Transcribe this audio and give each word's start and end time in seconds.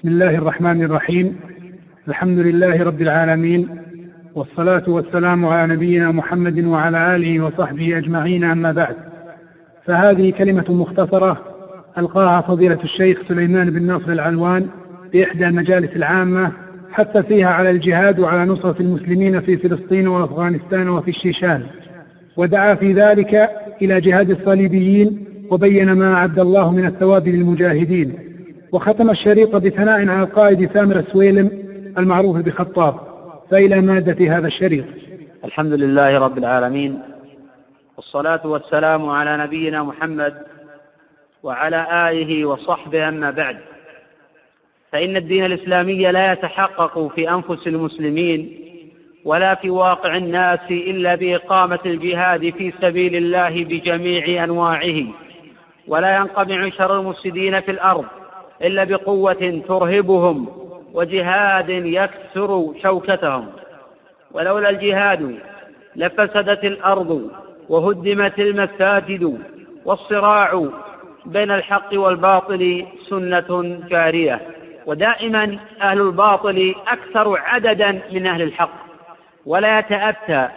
بسم 0.00 0.08
الله 0.08 0.38
الرحمن 0.38 0.82
الرحيم 0.82 1.36
الحمد 2.08 2.38
لله 2.38 2.82
رب 2.82 3.02
العالمين 3.02 3.68
والصلاة 4.34 4.82
والسلام 4.88 5.44
على 5.46 5.74
نبينا 5.74 6.10
محمد 6.10 6.64
وعلى 6.64 7.16
آله 7.16 7.44
وصحبه 7.44 7.98
أجمعين 7.98 8.44
أما 8.44 8.72
بعد 8.72 8.96
فهذه 9.86 10.30
كلمة 10.30 10.64
مختصرة 10.68 11.40
ألقاها 11.98 12.40
فضيلة 12.40 12.78
الشيخ 12.84 13.18
سليمان 13.28 13.70
بن 13.70 13.82
ناصر 13.82 14.12
العلوان 14.12 14.66
في 15.12 15.24
إحدى 15.24 15.48
المجالس 15.48 15.96
العامة 15.96 16.52
حث 16.92 17.16
فيها 17.16 17.48
على 17.48 17.70
الجهاد 17.70 18.20
وعلى 18.20 18.50
نصرة 18.50 18.76
المسلمين 18.80 19.40
في 19.40 19.56
فلسطين 19.56 20.08
وأفغانستان 20.08 20.88
وفي 20.88 21.08
الشيشان 21.08 21.62
ودعا 22.36 22.74
في 22.74 22.92
ذلك 22.92 23.50
إلى 23.82 24.00
جهاد 24.00 24.30
الصليبيين 24.30 25.24
وبين 25.50 25.92
ما 25.92 26.14
أعد 26.14 26.38
الله 26.38 26.72
من 26.72 26.84
الثواب 26.86 27.28
للمجاهدين 27.28 28.30
وختم 28.72 29.10
الشريط 29.10 29.56
بثناء 29.56 30.08
على 30.08 30.22
القائد 30.22 30.72
سامر 30.72 30.96
السويلم 30.96 31.50
المعروف 31.98 32.36
بخطاب. 32.36 33.00
فإلى 33.50 33.80
مادة 33.80 34.36
هذا 34.36 34.46
الشريط؟ 34.46 34.84
الحمد 35.44 35.72
لله 35.72 36.18
رب 36.18 36.38
العالمين 36.38 37.02
والصلاة 37.96 38.46
والسلام 38.46 39.08
على 39.08 39.36
نبينا 39.36 39.82
محمد 39.82 40.34
وعلى 41.42 42.10
آله 42.10 42.46
وصحبه 42.46 43.08
أما 43.08 43.30
بعد. 43.30 43.56
فإن 44.92 45.16
الدين 45.16 45.44
الإسلامي 45.44 46.12
لا 46.12 46.32
يتحقق 46.32 47.14
في 47.14 47.30
أنفس 47.30 47.66
المسلمين 47.66 48.60
ولا 49.24 49.54
في 49.54 49.70
واقع 49.70 50.16
الناس 50.16 50.60
إلا 50.70 51.14
بإقامة 51.14 51.78
الجهاد 51.86 52.40
في 52.50 52.72
سبيل 52.82 53.16
الله 53.16 53.64
بجميع 53.64 54.44
أنواعه. 54.44 55.04
ولا 55.86 56.16
ينقمع 56.16 56.68
شر 56.70 57.00
المفسدين 57.00 57.60
في 57.60 57.70
الأرض 57.70 58.04
إلا 58.62 58.84
بقوة 58.84 59.62
ترهبهم 59.68 60.48
وجهاد 60.94 61.68
يكسر 61.70 62.74
شوكتهم. 62.82 63.46
ولولا 64.32 64.70
الجهاد 64.70 65.38
لفسدت 65.96 66.64
الأرض 66.64 67.30
وهدمت 67.68 68.38
المساجد 68.38 69.38
والصراع 69.84 70.68
بين 71.26 71.50
الحق 71.50 71.88
والباطل 71.92 72.86
سنة 73.10 73.80
جارية. 73.90 74.40
ودائما 74.86 75.58
أهل 75.82 76.00
الباطل 76.00 76.74
أكثر 76.88 77.38
عددا 77.38 78.00
من 78.12 78.26
أهل 78.26 78.42
الحق. 78.42 78.74
ولا 79.46 79.78
يتأتى 79.78 80.48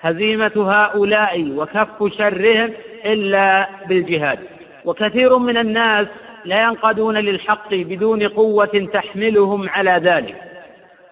هزيمة 0.00 0.52
هؤلاء 0.56 1.52
وكف 1.56 2.18
شرهم 2.18 2.70
إلا 3.06 3.68
بالجهاد. 3.88 4.38
وكثير 4.84 5.38
من 5.38 5.56
الناس 5.56 6.06
لا 6.44 6.62
ينقادون 6.62 7.16
للحق 7.16 7.74
بدون 7.74 8.22
قوة 8.22 8.88
تحملهم 8.92 9.68
على 9.68 9.90
ذلك. 9.90 10.36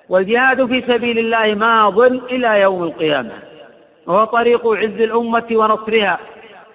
والجهاد 0.09 0.67
في 0.67 0.93
سبيل 0.93 1.19
الله 1.19 1.55
ماض 1.55 2.01
إلى 2.01 2.61
يوم 2.61 2.83
القيامة. 2.83 3.33
وهو 4.07 4.25
طريق 4.25 4.69
عز 4.69 5.01
الأمة 5.01 5.47
ونصرها. 5.53 6.19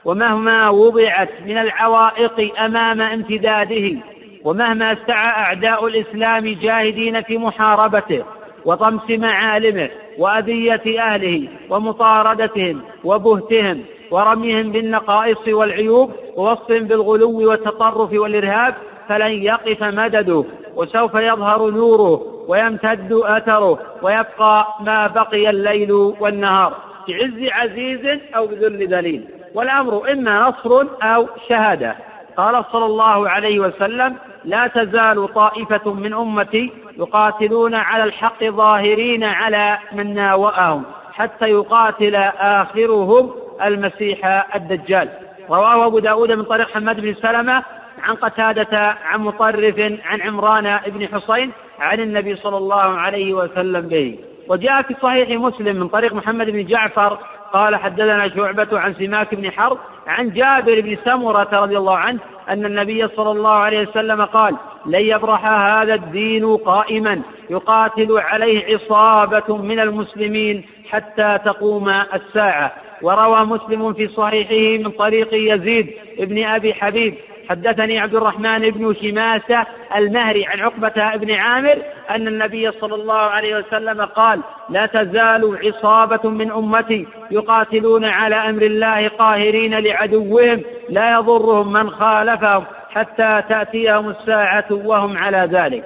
ومهما 0.05 0.69
وضعت 0.69 1.29
من 1.45 1.57
العوائق 1.57 2.59
أمام 2.59 3.01
امتداده. 3.01 3.97
ومهما 4.43 4.97
سعى 5.07 5.43
أعداء 5.43 5.87
الإسلام 5.87 6.57
جاهدين 6.61 7.21
في 7.21 7.37
محاربته. 7.37 8.23
وطمس 8.65 9.09
معالمه. 9.09 9.89
وأذية 10.17 10.99
أهله. 10.99 11.47
ومطاردتهم. 11.69 12.81
وبهتهم. 13.03 13.83
ورميهم 14.11 14.71
بالنقائص 14.71 15.47
والعيوب 15.47 16.11
ووصفهم 16.35 16.83
بالغلو 16.83 17.49
والتطرف 17.49 18.09
والإرهاب 18.13 18.75
فلن 19.09 19.31
يقف 19.31 19.83
مدده. 19.83 20.43
وسوف 20.75 21.15
يظهر 21.15 21.69
نوره 21.69 22.45
ويمتد 22.47 23.13
أثره 23.13 23.79
ويبقى 24.01 24.67
ما 24.81 25.07
بقي 25.07 25.49
الليل 25.49 25.91
والنهار 25.91 26.73
بعز 27.07 27.49
عزيز 27.51 28.19
أو 28.35 28.47
بذل 28.47 28.87
ذليل. 28.87 29.25
والأمر 29.55 30.11
إما 30.11 30.49
نصر 30.49 30.85
أو 31.03 31.27
شهادة. 31.49 31.95
قال 32.37 32.65
صلى 32.71 32.85
الله 32.85 33.29
عليه 33.29 33.59
وسلم 33.59 34.15
لا 34.45 34.67
تزال 34.67 35.33
طائفة 35.33 35.93
من 35.93 36.13
أمتي 36.13 36.71
يقاتلون 36.97 37.75
على 37.75 38.03
الحق 38.03 38.43
ظاهرين 38.43 39.23
على 39.23 39.77
من 39.91 40.13
ناوأهم 40.13 40.83
حتى 41.11 41.49
يقاتل 41.51 42.15
آخرهم 42.39 43.33
المسيح 43.63 44.47
الدجال. 44.55 45.09
رواه 45.49 45.85
أبو 45.85 45.99
داود 45.99 46.31
من 46.31 46.43
طريق 46.43 46.69
حماد 46.73 47.01
بن 47.01 47.15
سلمة 47.21 47.63
عن 48.03 48.15
قتادة 48.15 48.97
عن 49.05 49.19
مطرف 49.19 49.79
عن 50.05 50.21
عمران 50.21 50.79
بن 50.87 51.07
حصين 51.07 51.51
عن 51.79 51.99
النبي 51.99 52.35
صلى 52.35 52.57
الله 52.57 52.99
عليه 52.99 53.33
وسلم 53.33 53.87
به. 53.87 54.19
وجاء 54.49 54.81
في 54.81 54.95
صحيح 55.01 55.39
مسلم 55.39 55.75
من 55.75 55.87
طريق 55.87 56.13
محمد 56.13 56.49
بن 56.49 56.65
جعفر 56.65 57.19
قال 57.53 57.75
حدثنا 57.75 58.29
شعبة 58.35 58.79
عن 58.79 58.95
سماك 58.99 59.35
بن 59.35 59.51
حرب 59.51 59.77
عن 60.07 60.29
جابر 60.29 60.81
بن 60.81 60.97
سمرة 61.05 61.49
رضي 61.53 61.77
الله 61.77 61.97
عنه 61.97 62.19
أن 62.49 62.65
النبي 62.65 63.07
صلى 63.17 63.31
الله 63.31 63.53
عليه 63.53 63.87
وسلم 63.87 64.21
قال 64.21 64.55
لن 64.85 65.01
يبرح 65.01 65.45
هذا 65.45 65.93
الدين 65.93 66.57
قائما. 66.57 67.21
يقاتل 67.49 68.17
عليه 68.17 68.75
عصابة 68.75 69.57
من 69.57 69.79
المسلمين 69.79 70.65
حتى 70.89 71.39
تقوم 71.45 71.89
الساعة. 71.89 72.71
وروى 73.05 73.45
مسلم 73.45 73.93
في 73.93 74.09
صحيحه 74.17 74.83
من 74.83 74.91
طريق 74.91 75.29
يزيد 75.33 75.95
بن 76.19 76.43
أبي 76.43 76.73
حبيب. 76.73 77.15
حدثني 77.49 77.99
عبد 77.99 78.15
الرحمن 78.15 78.59
بن 78.59 78.95
شماسة 79.01 79.65
المهري 79.95 80.45
عن 80.45 80.59
عقبة 80.59 81.15
بن 81.15 81.31
عامر 81.31 81.77
أن 82.09 82.27
النبي 82.27 82.71
صلى 82.81 82.95
الله 82.95 83.19
عليه 83.19 83.57
وسلم 83.57 84.01
قال 84.01 84.39
لا 84.69 84.85
تزال 84.85 85.57
عصابة 85.63 86.29
من 86.29 86.51
أمتي 86.51 87.07
يقاتلون 87.31 88.05
على 88.05 88.35
أمر 88.35 88.61
الله 88.61 89.07
قاهرين 89.07 89.79
لعدوهم 89.79 90.61
لا 90.89 91.13
يضرهم 91.13 91.73
من 91.73 91.89
خالفهم 91.89 92.63
حتى 92.89 93.43
تأتيهم 93.49 94.09
الساعة 94.09 94.65
وهم 94.71 95.17
على 95.17 95.49
ذلك. 95.51 95.83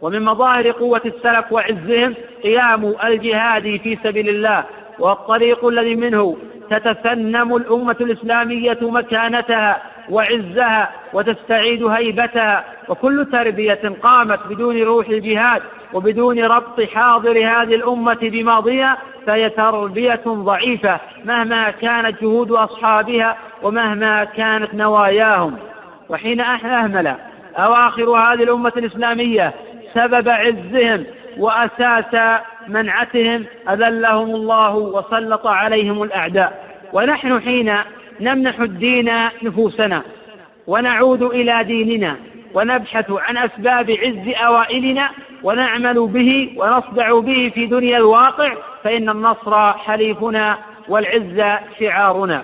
ومن 0.00 0.22
مظاهر 0.22 0.70
قوة 0.70 1.00
السلف 1.04 1.52
وعزهم 1.52 2.14
قيام 2.44 2.94
الجهاد 3.04 3.62
في 3.62 3.98
سبيل 4.04 4.28
الله 4.28 4.64
والطريق 4.98 5.66
الذي 5.66 5.96
منه 5.96 6.36
تتفنم 6.70 7.56
الأمة 7.56 7.96
الإسلامية 8.00 8.78
مكانتها 8.82 9.82
وعزها 10.10 10.90
وتستعيد 11.12 11.84
هيبتها 11.84 12.64
وكل 12.88 13.26
تربية 13.32 13.94
قامت 14.02 14.40
بدون 14.50 14.82
روح 14.82 15.08
الجهاد 15.08 15.62
وبدون 15.92 16.44
ربط 16.44 16.80
حاضر 16.80 17.30
هذه 17.30 17.74
الأمة 17.74 18.18
بماضيها 18.22 18.98
فهي 19.26 19.48
تربية 19.48 20.22
ضعيفة 20.26 21.00
مهما 21.24 21.70
كانت 21.70 22.22
جهود 22.22 22.52
أصحابها 22.52 23.36
ومهما 23.62 24.24
كانت 24.24 24.74
نواياهم. 24.74 25.56
وحين 26.08 26.40
أهمل 26.40 27.16
أواخر 27.58 28.10
هذه 28.10 28.42
الأمة 28.42 28.72
الإسلامية 28.76 29.54
سبب 29.94 30.28
عزهم 30.28 31.04
وأساس 31.38 32.40
منعتهم 32.68 33.44
أذلهم 33.68 34.34
الله 34.34 34.74
وسلط 34.74 35.46
عليهم 35.46 36.02
الأعداء. 36.02 36.64
ونحن 36.92 37.40
حين 37.40 37.72
نمنح 38.20 38.60
الدين 38.60 39.10
نفوسنا 39.42 40.02
ونعود 40.66 41.22
إلى 41.22 41.64
ديننا 41.64 42.16
ونبحث 42.54 43.10
عن 43.10 43.36
أسباب 43.36 43.90
عز 43.90 44.34
أوائلنا 44.44 45.10
ونعمل 45.42 46.06
به 46.06 46.56
ونصدع 46.58 47.18
به 47.18 47.52
في 47.54 47.66
دنيا 47.66 47.98
الواقع 47.98 48.54
فإن 48.84 49.10
النصر 49.10 49.72
حليفنا 49.72 50.58
والعز 50.88 51.58
شعارنا. 51.80 52.42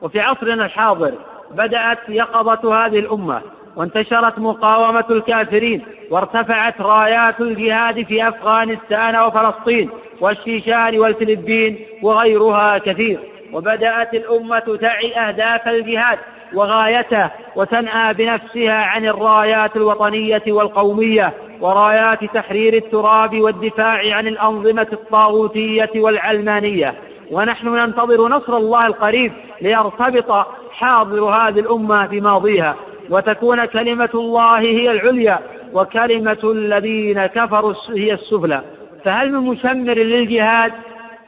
وفي 0.00 0.20
عصرنا 0.20 0.64
الحاضر 0.66 1.14
بدأت 1.50 1.98
يقظة 2.08 2.86
هذه 2.86 2.98
الأمة. 2.98 3.42
وانتشرت 3.76 4.38
مقاومة 4.38 5.04
الكافرين 5.10 5.84
وارتفعت 6.10 6.80
رايات 6.80 7.40
الجهاد 7.40 8.06
في 8.06 8.28
أفغانستان 8.28 9.16
وفلسطين 9.16 9.90
والشيشان 10.20 10.98
والفلبين 10.98 11.86
وغيرها 12.02 12.78
كثير. 12.78 13.20
وبدأت 13.52 14.14
الأمة 14.14 14.78
تعي 14.80 15.16
أهداف 15.16 15.68
الجهاد 15.68 16.18
وغايته 16.54 17.30
وتنأى 17.56 18.14
بنفسها 18.14 18.84
عن 18.84 19.06
الرايات 19.06 19.76
الوطنية 19.76 20.42
والقومية 20.48 21.34
ورايات 21.60 22.24
تحرير 22.24 22.74
التراب 22.74 23.40
والدفاع 23.40 24.16
عن 24.16 24.26
الأنظمة 24.26 24.86
الطاغوتية 24.92 25.90
والعلمانية. 25.96 26.94
ونحن 27.30 27.68
ننتظر 27.68 28.28
نصر 28.28 28.56
الله 28.56 28.86
القريب 28.86 29.32
ليرتبط 29.60 30.46
حاضر 30.72 31.24
هذه 31.24 31.60
الأمة 31.60 32.06
بماضيها. 32.06 32.76
وتكون 33.10 33.64
كلمة 33.64 34.10
الله 34.14 34.58
هي 34.58 34.90
العليا 34.90 35.38
وكلمة 35.72 36.38
الذين 36.44 37.26
كفروا 37.26 37.74
هي 37.88 38.14
السفلى. 38.14 38.62
فهل 39.04 39.32
من 39.32 39.38
مشمر 39.38 39.94
للجهاد؟ 39.94 40.72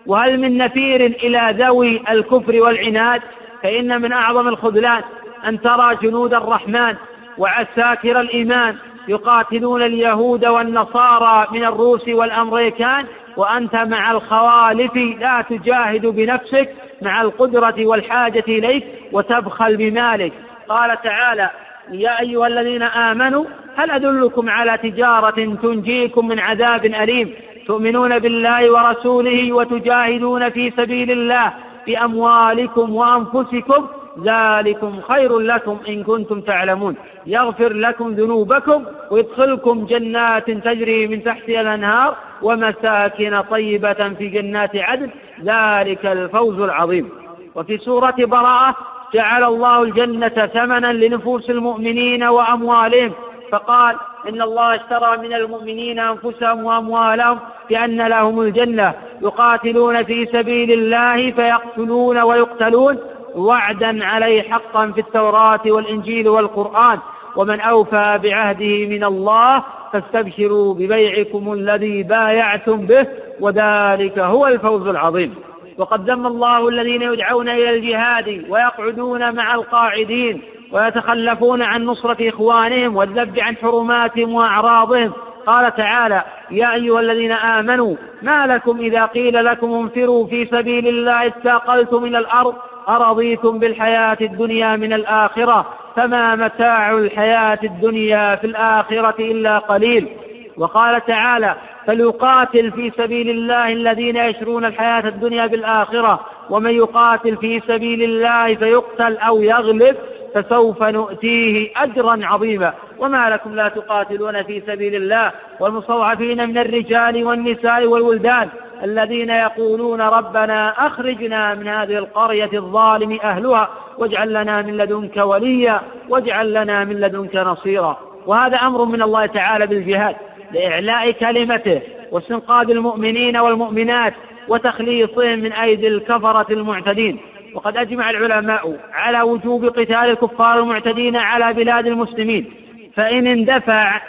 وهل 0.07 0.41
من 0.41 0.59
نفير 0.59 1.07
إلى 1.07 1.55
ذوي 1.59 2.03
الكفر 2.11 2.61
والعناد؟ 2.61 3.23
فإن 3.63 4.03
من 4.03 4.13
أعظم 4.13 4.49
الخذلان 4.49 5.03
أن 5.49 5.63
ترى 5.63 5.97
جنود 6.03 6.35
الرحمن 6.35 6.95
وعساكر 7.39 8.21
الإيمان 8.21 8.77
يقاتلون 9.09 9.83
اليهود 9.83 10.47
والنصارى 10.47 11.47
من 11.53 11.65
الروس 11.65 12.09
والأمريكان 12.09 13.07
وأنت 13.37 13.77
مع 13.77 14.11
الخوالف 14.11 14.97
لا 14.97 15.41
تجاهد 15.41 16.07
بنفسك 16.07 16.75
مع 17.03 17.23
القدرة 17.23 17.87
والحاجة 17.87 18.45
إليك 18.49 18.85
وتبخل 19.13 19.77
بمالك. 19.77 20.33
قال 20.69 21.03
تعالى 21.03 21.51
يا 21.91 22.21
أيها 22.21 22.47
الذين 22.47 22.83
آمنوا 22.83 23.45
هل 23.77 23.91
أدلكم 23.91 24.51
على 24.51 24.77
تجارة 24.77 25.57
تنجيكم 25.63 26.29
من 26.29 26.39
عذاب 26.41 26.85
أليم؟ 26.85 27.35
تؤمنون 27.67 28.19
بالله 28.19 28.73
ورسوله 28.73 29.53
وتجاهدون 29.53 30.51
في 30.51 30.73
سبيل 30.77 31.11
الله 31.11 31.53
بأموالكم 31.87 32.95
وأنفسكم؟ 32.95 33.87
ذلكم 34.25 35.01
خير 35.09 35.39
لكم 35.39 35.79
إن 35.89 36.03
كنتم 36.03 36.41
تعلمون. 36.41 36.95
يغفر 37.27 37.73
لكم 37.73 38.09
ذنوبكم 38.15 38.85
ويدخلكم 39.11 39.87
جنات 39.87 40.51
تجري 40.51 41.09
من 41.09 41.25
تحتها 41.25 41.61
الأنهار 41.61 42.17
ومساكن 42.43 43.41
طيبة 43.41 44.15
في 44.19 44.29
جنات 44.29 44.77
عدن. 44.77 45.11
ذلك 45.45 46.07
الفوز 46.07 46.61
العظيم. 46.61 47.09
وفي 47.55 47.79
سورة 47.79 48.15
براءة 48.19 49.00
جعل 49.15 49.45
الله 49.45 49.83
الجنة 49.83 50.29
ثمنا 50.29 50.93
لنفوس 50.93 51.51
المؤمنين 51.51 52.25
وأموالهم. 52.25 53.13
فقال 53.53 53.97
إن 54.29 54.43
الله 54.43 54.75
اشترى 54.75 55.29
من 55.29 55.35
المؤمنين 55.35 55.99
أنفسهم 55.99 56.65
وأموالهم 56.65 57.39
بأن 57.71 58.07
لهم 58.07 58.41
الجنة. 58.41 58.95
يقاتلون 59.23 60.05
في 60.05 60.29
سبيل 60.33 60.73
الله 60.73 61.31
فيقتلون 61.31 62.19
ويقتلون. 62.19 62.99
وعدا 63.35 64.05
عليه 64.05 64.43
حقا 64.43 64.93
في 64.93 65.01
التوراة 65.01 65.61
والإنجيل 65.67 66.29
والقرآن. 66.29 66.99
ومن 67.37 67.61
أوفى 67.61 68.21
بعهده 68.23 68.87
من 68.87 69.05
الله 69.05 69.65
فاستبشروا 69.93 70.75
ببيعكم 70.75 71.53
الذي 71.53 72.03
بايعتم 72.03 72.77
به. 72.77 73.07
وذلك 73.41 74.19
هو 74.19 74.47
الفوز 74.47 74.89
العظيم. 74.89 75.35
وقد 75.81 76.11
ذم 76.11 76.27
الله 76.27 76.69
الذين 76.69 77.03
يدعون 77.03 77.49
إلى 77.49 77.77
الجهاد 77.77 78.45
ويقعدون 78.49 79.35
مع 79.35 79.55
القاعدين 79.55 80.43
ويتخلفون 80.73 81.63
عن 81.63 81.85
نصرة 81.85 82.29
إخوانهم 82.29 82.97
والذب 82.97 83.39
عن 83.39 83.57
حرماتهم 83.57 84.35
وأعراضهم. 84.35 85.13
قال 85.47 85.77
تعالى 85.77 86.23
يا 86.51 86.75
أيها 86.75 87.01
الذين 87.01 87.33
آمنوا 87.33 87.97
ما 88.23 88.47
لكم 88.47 88.79
إذا 88.81 89.05
قيل 89.05 89.45
لكم 89.45 89.73
انفروا 89.73 90.27
في 90.27 90.49
سبيل 90.53 90.89
الله 90.89 91.29
استاقلتم 91.29 92.05
إلى 92.05 92.19
الأرض 92.19 92.55
أرضيتم 92.89 93.59
بالحياة 93.59 94.19
الدنيا 94.21 94.77
من 94.77 94.93
الآخرة 94.93 95.67
فما 95.97 96.37
متاع 96.37 96.99
الحياة 96.99 97.59
الدنيا 97.65 98.37
في 98.37 98.47
الآخرة 98.47 99.15
إلا 99.19 99.59
قليل. 99.59 100.09
وقال 100.57 101.07
تعالى 101.07 101.55
فليقاتل 101.87 102.73
في 102.73 102.93
سبيل 102.99 103.31
الله 103.31 103.73
الذين 103.73 104.17
يشرون 104.17 104.65
الحياة 104.65 105.09
الدنيا 105.09 105.47
بالآخرة. 105.47 106.21
ومن 106.51 106.71
يقاتل 106.71 107.37
في 107.37 107.63
سبيل 107.69 108.03
الله 108.03 108.55
فيقتل 108.55 109.17
أو 109.17 109.43
يغلب 109.43 109.97
فسوف 110.35 110.83
نؤتيه 110.83 111.71
أجرا 111.77 112.21
عظيما. 112.23 112.75
وما 112.99 113.31
لكم 113.31 113.55
لا 113.55 113.69
تقاتلون 113.69 114.43
في 114.43 114.63
سبيل 114.67 114.95
الله 114.95 115.33
والمستضعفين 115.61 116.49
من 116.49 116.59
الرجال 116.59 117.25
والنساء 117.25 117.87
والولدان 117.87 118.49
الذين 118.83 119.31
يقولون 119.31 120.01
ربنا 120.01 120.69
أخرجنا 120.87 121.55
من 121.55 121.69
هذه 121.69 121.99
القرية 121.99 122.51
الظالم 122.55 123.19
أهلها 123.25 123.69
واجعل 123.99 124.33
لنا 124.33 124.63
من 124.63 124.77
لدنك 124.77 125.17
وليا 125.17 125.81
واجعل 126.09 126.55
لنا 126.55 126.85
من 126.85 127.01
لدنك 127.01 127.37
نصيرا. 127.37 127.99
وهذا 128.27 128.57
أمر 128.57 128.85
من 128.85 129.03
الله 129.03 129.27
تعالى 129.27 129.67
بالجهاد. 129.67 130.17
لإعلاء 130.53 131.11
كلمته 131.11 131.81
واستنقاذ 132.13 132.71
المؤمنين 132.71 133.37
والمؤمنات 133.37 134.15
وتخليصهم 134.49 135.39
من 135.39 135.53
أيدي 135.53 135.89
الكفرة 135.89 136.47
المعتدين. 136.53 137.19
وقد 137.55 137.77
أجمع 137.77 138.11
العلماء 138.11 138.77
على 138.93 139.23
وجوب 139.23 139.65
قتال 139.65 139.95
الكفار 139.95 140.59
المعتدين 140.59 141.17
على 141.17 141.55
بلاد 141.55 141.87
المسلمين. 141.87 142.53
فإن 142.97 143.27
اندفع 143.27 144.01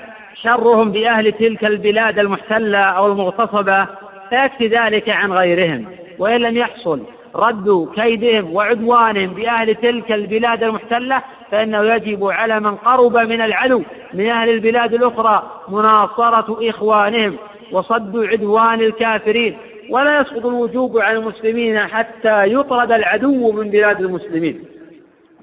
شرهم 0.44 0.92
بأهل 0.92 1.32
تلك 1.32 1.66
البلاد 1.66 2.20
المحتلة 2.20 2.78
أو 2.78 3.12
المغتصبة 3.12 3.88
فيكفي 4.30 4.68
ذلك 4.68 5.10
عن 5.10 5.34
غيرهم. 5.34 5.86
وإن 6.20 6.42
لم 6.42 6.58
يحصل 6.58 7.04
رد 7.36 7.90
كيدهم 7.96 8.54
وعدوانهم 8.54 9.28
بأهل 9.28 9.76
تلك 9.76 10.12
البلاد 10.12 10.64
المحتلة 10.64 11.22
فإنه 11.52 11.84
يجب 11.84 12.26
على 12.26 12.60
من 12.60 12.76
قرب 12.76 13.18
من 13.18 13.42
العدو 13.42 13.84
من 14.14 14.28
أهل 14.28 14.50
البلاد 14.50 14.94
الأخرى 14.94 15.62
مناصرة 15.70 16.70
إخوانهم 16.70 17.36
وصد 17.72 18.26
عدوان 18.26 18.82
الكافرين. 18.82 19.58
ولا 19.90 20.22
يسقط 20.22 20.46
الوجوب 20.46 21.00
على 21.00 21.18
المسلمين 21.18 21.80
حتى 21.80 22.54
يطرد 22.54 22.92
العدو 22.92 23.52
من 23.52 23.70
بلاد 23.70 24.02
المسلمين. 24.02 24.64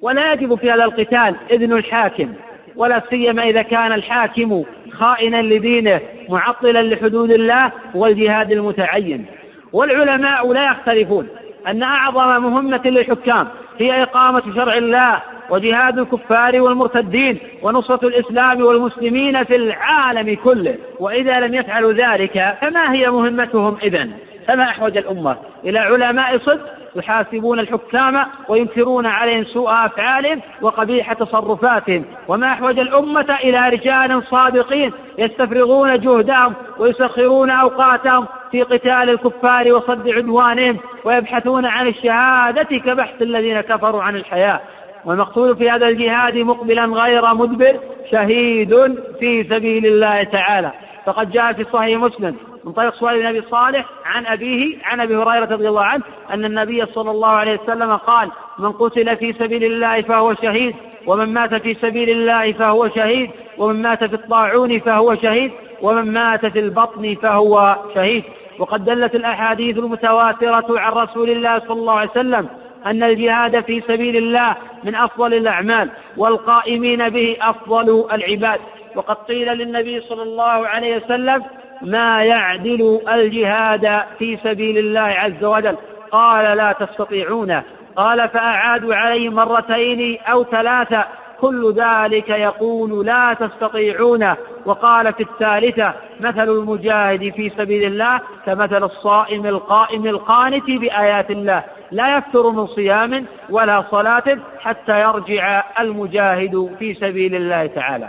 ولا 0.02 0.32
يجب 0.32 0.54
في 0.54 0.70
هذا 0.70 0.84
القتال 0.84 1.36
إذن 1.50 1.72
الحاكم 1.72 2.32
ولا 2.76 3.02
سيما 3.10 3.42
إذا 3.42 3.62
كان 3.62 3.92
الحاكم 3.92 4.64
خائنا 4.92 5.42
لدينه 5.42 6.00
معطلا 6.28 6.82
لحدود 6.82 7.30
الله 7.30 7.72
والجهاد 7.94 8.52
المتعين. 8.52 9.26
والعلماء 9.72 10.52
لا 10.52 10.70
يختلفون 10.70 11.28
أن 11.66 11.82
أعظم 11.82 12.42
مهمة 12.42 12.82
للحكام 12.84 13.48
هي 13.78 14.02
إقامة 14.02 14.42
شرع 14.54 14.74
الله 14.74 15.22
وجهاد 15.50 15.98
الكفار 15.98 16.60
والمرتدين 16.60 17.38
ونصرة 17.62 18.06
الإسلام 18.08 18.62
والمسلمين 18.62 19.44
في 19.44 19.56
العالم 19.56 20.36
كله. 20.44 20.76
وإذا 21.00 21.40
لم 21.40 21.54
يفعلوا 21.54 21.92
ذلك 21.92 22.56
فما 22.62 22.92
هي 22.92 23.10
مهمتهم 23.10 23.76
إذن؟ 23.82 24.12
فما 24.48 24.62
أحوج 24.62 24.96
الأمة؟ 24.96 25.36
إلى 25.64 25.78
علماء 25.78 26.38
صدق 26.38 26.66
يحاسبون 26.96 27.58
الحكام 27.58 28.18
وينكرون 28.48 29.06
عليهم 29.06 29.44
سوء 29.44 29.70
أفعالهم 29.70 30.40
وقبيح 30.62 31.12
تصرفاتهم. 31.12 32.04
وما 32.28 32.46
أحوج 32.46 32.78
الأمة 32.78 33.36
إلى 33.44 33.68
رجال 33.68 34.22
صادقين 34.30 34.92
يستفرغون 35.18 36.00
جهدهم 36.00 36.54
ويسخرون 36.78 37.50
أوقاتهم 37.50 38.26
في 38.52 38.62
قتال 38.62 39.10
الكفار 39.10 39.72
وصد 39.72 40.08
عدوانهم 40.08 40.76
ويبحثون 41.04 41.66
عن 41.66 41.86
الشهادة 41.86 42.78
كبحث 42.78 43.22
الذين 43.22 43.60
كفروا 43.60 44.02
عن 44.02 44.16
الحياة. 44.16 44.60
والمقتول 45.04 45.56
في 45.56 45.70
هذا 45.70 45.88
الجهاد 45.88 46.38
مقبلا 46.38 46.84
غير 46.84 47.34
مدبر 47.34 47.80
شهيد 48.12 48.74
في 49.20 49.42
سبيل 49.50 49.86
الله 49.86 50.22
تعالى. 50.22 50.72
فقد 51.06 51.30
جاء 51.30 51.52
في 51.52 51.66
صحيح 51.72 52.00
مسلم 52.00 52.36
من 52.64 52.72
طريق 52.72 52.94
سؤال 52.94 53.20
النبي 53.20 53.46
صالح 53.50 53.84
عن 54.04 54.26
أبيه 54.26 54.78
عن 54.84 55.00
أبي 55.00 55.16
هريرة 55.16 55.44
رضي 55.44 55.68
الله 55.68 55.84
عنه 55.84 56.02
أن 56.34 56.44
النبي 56.44 56.84
صلى 56.94 57.10
الله 57.10 57.28
عليه 57.28 57.58
وسلم 57.64 57.96
قال 57.96 58.30
من 58.58 58.72
قتل 58.72 59.16
في 59.16 59.34
سبيل 59.40 59.64
الله 59.64 60.02
فهو 60.02 60.34
شهيد 60.42 60.74
ومن 61.06 61.32
مات 61.32 61.54
في 61.54 61.76
سبيل 61.82 62.10
الله 62.10 62.52
فهو 62.52 62.88
شهيد 62.88 63.30
ومن 63.58 63.82
مات 63.82 64.04
في 64.04 64.14
الطاعون 64.14 64.80
فهو 64.80 65.16
شهيد 65.22 65.52
ومن 65.82 66.12
مات 66.12 66.46
في 66.46 66.60
البطن 66.60 67.16
فهو 67.22 67.76
شهيد. 67.94 68.24
وقد 68.58 68.84
دلت 68.84 69.14
الأحاديث 69.14 69.78
المتواترة 69.78 70.80
عن 70.80 70.92
رسول 70.92 71.30
الله 71.30 71.58
صلى 71.58 71.80
الله 71.80 71.98
عليه 71.98 72.10
وسلم 72.10 72.48
أن 72.90 73.02
الجهاد 73.02 73.64
في 73.64 73.82
سبيل 73.88 74.16
الله 74.16 74.56
من 74.84 74.94
أفضل 74.94 75.34
الأعمال 75.34 75.90
والقائمين 76.16 77.08
به 77.08 77.36
أفضل 77.40 78.06
العباد. 78.12 78.60
وقد 78.96 79.16
قيل 79.16 79.58
للنبي 79.58 80.00
صلى 80.08 80.22
الله 80.22 80.66
عليه 80.66 80.96
وسلم 80.96 81.44
ما 81.82 82.24
يعدل 82.24 83.00
الجهاد 83.14 83.88
في 84.18 84.38
سبيل 84.44 84.78
الله 84.78 85.00
عز 85.00 85.44
وجل؟ 85.44 85.76
قال 86.12 86.56
لا 86.56 86.72
تستطيعونه 86.72 87.62
قال 87.96 88.28
فأعادوا 88.28 88.94
عليه 88.94 89.28
مرتين 89.28 90.18
أو 90.20 90.44
ثلاثة 90.44 91.06
كل 91.40 91.74
ذلك 91.76 92.28
يقول 92.28 93.06
لا 93.06 93.32
تستطيعونه 93.32 94.36
وقال 94.66 95.14
في 95.14 95.22
الثالثة 95.22 95.94
مثل 96.20 96.48
المجاهد 96.48 97.32
في 97.36 97.52
سبيل 97.58 97.84
الله 97.84 98.20
كمثل 98.46 98.84
الصائم 98.84 99.46
القائم 99.46 100.06
القانت 100.06 100.64
بآيات 100.66 101.30
الله. 101.30 101.64
لا 101.92 102.18
يفتر 102.18 102.50
من 102.50 102.66
صيام 102.66 103.26
ولا 103.50 103.84
صلاة 103.90 104.38
حتى 104.60 105.00
يرجع 105.00 105.64
المجاهد 105.80 106.76
في 106.78 106.94
سبيل 106.94 107.34
الله 107.34 107.66
تعالى. 107.66 108.08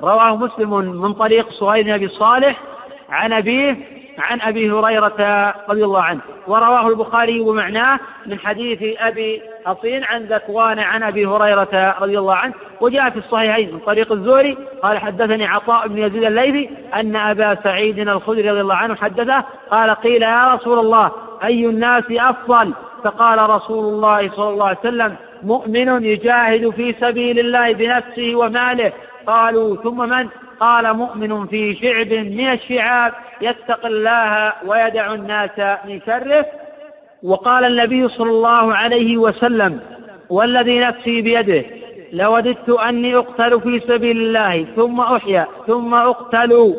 رواه 0.00 0.36
مسلم 0.36 0.70
من 1.02 1.12
طريق 1.12 1.50
صهيب 1.50 1.86
بن 1.86 1.92
أبي 1.92 2.08
صالح 2.08 2.60
عن 3.10 3.32
أبيه 3.32 3.76
عن 4.18 4.40
أبي 4.40 4.70
هريرة 4.70 5.54
رضي 5.68 5.84
الله 5.84 6.02
عنه. 6.02 6.20
ورواه 6.46 6.88
البخاري 6.88 7.40
ومعناه 7.40 8.00
من 8.26 8.38
حديث 8.38 9.00
أبي 9.00 9.42
أصين 9.66 10.04
عن 10.04 10.24
ذكوان 10.24 10.78
عن 10.78 11.02
أبي 11.02 11.26
هريرة 11.26 11.94
رضي 12.00 12.18
الله 12.18 12.34
عنه. 12.34 12.54
وجاء 12.80 13.10
في 13.10 13.18
الصحيحين 13.18 13.72
من 13.74 13.78
طريق 13.78 14.12
الزهري 14.12 14.56
قال 14.82 14.98
حدثني 14.98 15.46
عطاء 15.46 15.88
بن 15.88 15.98
يزيد 15.98 16.24
الليثي 16.24 16.70
أن 16.94 17.16
أبا 17.16 17.56
سعيد 17.64 17.98
الخدري 17.98 18.50
رضي 18.50 18.60
الله 18.60 18.74
عنه 18.74 18.94
حدثه 18.94 19.44
قال 19.70 19.90
قيل 19.90 20.22
يا 20.22 20.54
رسول 20.54 20.78
الله 20.78 21.10
أي 21.44 21.66
الناس 21.66 22.04
أفضل؟ 22.10 22.74
فقال 23.04 23.50
رسول 23.50 23.94
الله 23.94 24.30
صلى 24.36 24.48
الله 24.48 24.66
عليه 24.66 24.78
وسلم 24.78 25.16
مؤمن 25.42 26.04
يجاهد 26.04 26.70
في 26.70 26.94
سبيل 27.00 27.38
الله 27.38 27.72
بنفسه 27.72 28.34
وماله. 28.34 28.92
قالوا 29.26 29.76
ثم 29.76 30.08
من؟ 30.08 30.28
قال 30.60 30.96
مؤمن 30.96 31.46
في 31.46 31.76
شعب 31.76 32.12
من 32.12 32.40
الشعاب 32.40 33.12
يتقي 33.42 33.88
الله 33.88 34.52
ويدع 34.66 35.14
الناس 35.14 35.50
من 35.88 36.00
شره. 36.06 36.46
وقال 37.22 37.64
النبي 37.64 38.08
صلى 38.08 38.30
الله 38.30 38.74
عليه 38.74 39.16
وسلم 39.16 39.80
والذي 40.30 40.80
نفسي 40.80 41.22
بيده 41.22 41.64
لوددت 42.12 42.70
أني 42.70 43.16
أقتل 43.16 43.60
في 43.60 43.80
سبيل 43.88 44.16
الله 44.16 44.66
ثم 44.76 45.00
أحيا 45.00 45.46
ثم 45.66 45.94
أقتل 45.94 46.74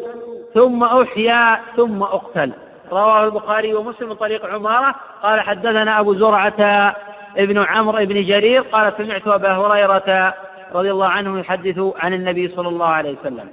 ثم 0.56 0.84
أحيا 0.84 1.60
ثم 1.78 2.04
أقتل. 2.04 2.52
رواه 2.92 3.26
البخاري 3.26 3.74
ومسلم 3.74 4.10
من 4.10 4.16
طريق 4.16 4.46
عمارة. 4.46 4.96
قال 5.24 5.40
حدثنا 5.40 6.00
أبو 6.00 6.16
زرعة 6.16 6.96
ابن 7.38 7.58
عمرو 7.60 8.06
بن 8.06 8.26
جرير. 8.26 8.62
قال 8.62 8.94
سمعت 8.98 9.28
أبا 9.28 9.52
هريرة 9.52 10.34
رضي 10.76 10.92
الله 10.92 11.08
عنه 11.08 11.40
يحدث 11.40 11.80
عن 12.00 12.14
النبي 12.14 12.54
صلى 12.56 12.68
الله 12.68 12.88
عليه 12.88 13.16
وسلم. 13.22 13.50